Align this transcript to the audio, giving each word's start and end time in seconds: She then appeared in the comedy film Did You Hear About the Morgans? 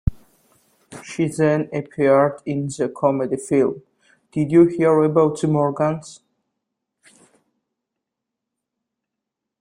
She 1.03 1.27
then 1.27 1.69
appeared 1.71 2.41
in 2.43 2.65
the 2.75 2.89
comedy 2.97 3.37
film 3.37 3.83
Did 4.31 4.51
You 4.51 4.65
Hear 4.65 5.03
About 5.03 5.39
the 5.39 5.45
Morgans? 5.47 6.21